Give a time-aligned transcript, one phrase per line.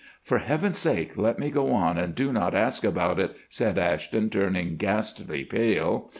[0.23, 4.31] "For heaven's sake let me go on and do not ask about it," said Ashton,
[4.31, 6.09] turning ghastly pale.